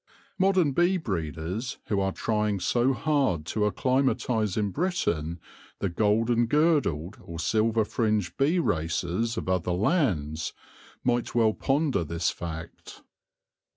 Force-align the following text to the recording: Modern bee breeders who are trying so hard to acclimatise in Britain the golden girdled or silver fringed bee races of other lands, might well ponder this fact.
Modern 0.39 0.71
bee 0.71 0.97
breeders 0.97 1.77
who 1.85 1.99
are 1.99 2.11
trying 2.11 2.59
so 2.59 2.91
hard 2.91 3.45
to 3.45 3.67
acclimatise 3.67 4.57
in 4.57 4.71
Britain 4.71 5.39
the 5.77 5.89
golden 5.89 6.47
girdled 6.47 7.19
or 7.21 7.37
silver 7.37 7.85
fringed 7.85 8.35
bee 8.35 8.57
races 8.57 9.37
of 9.37 9.47
other 9.47 9.73
lands, 9.73 10.53
might 11.03 11.35
well 11.35 11.53
ponder 11.53 12.03
this 12.03 12.31
fact. 12.31 13.03